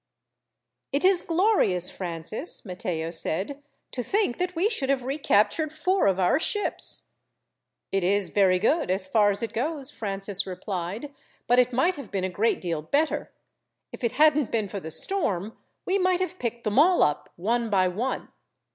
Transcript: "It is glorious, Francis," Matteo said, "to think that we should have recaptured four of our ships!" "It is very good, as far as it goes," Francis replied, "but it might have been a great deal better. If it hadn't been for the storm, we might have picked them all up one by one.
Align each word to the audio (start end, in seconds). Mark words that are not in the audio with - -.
"It 0.91 1.05
is 1.05 1.21
glorious, 1.21 1.91
Francis," 1.91 2.65
Matteo 2.65 3.11
said, 3.11 3.61
"to 3.91 4.01
think 4.01 4.39
that 4.39 4.55
we 4.55 4.67
should 4.67 4.89
have 4.89 5.03
recaptured 5.03 5.71
four 5.71 6.07
of 6.07 6.19
our 6.19 6.39
ships!" 6.39 7.11
"It 7.91 8.03
is 8.03 8.29
very 8.29 8.57
good, 8.57 8.89
as 8.89 9.07
far 9.07 9.29
as 9.29 9.43
it 9.43 9.53
goes," 9.53 9.91
Francis 9.91 10.47
replied, 10.47 11.13
"but 11.45 11.59
it 11.59 11.71
might 11.71 11.97
have 11.97 12.09
been 12.09 12.23
a 12.23 12.29
great 12.29 12.59
deal 12.59 12.81
better. 12.81 13.31
If 13.91 14.03
it 14.03 14.13
hadn't 14.13 14.49
been 14.49 14.67
for 14.67 14.79
the 14.79 14.89
storm, 14.89 15.55
we 15.85 15.99
might 15.99 16.19
have 16.19 16.39
picked 16.39 16.63
them 16.63 16.79
all 16.79 17.03
up 17.03 17.31
one 17.35 17.69
by 17.69 17.87
one. 17.87 18.29